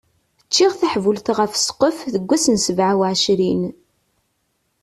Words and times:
Ččiɣ 0.47 0.71
taḥbult 0.79 1.27
ɣef 1.37 1.53
sqef 1.67 1.97
deg 2.13 2.23
wass 2.29 2.45
n 2.49 2.55
sebɛa 2.65 2.93
uɛecrin. 2.99 3.63